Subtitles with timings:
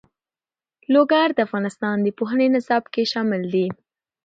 [0.93, 3.67] لوگر د افغانستان د پوهنې نصاب کې شامل دي.